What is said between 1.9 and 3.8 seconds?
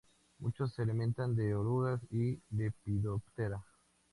de Lepidoptera.